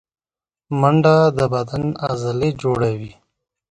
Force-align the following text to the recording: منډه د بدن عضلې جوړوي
منډه 0.79 1.15
د 1.37 1.39
بدن 1.53 1.83
عضلې 2.05 2.49
جوړوي 2.61 3.11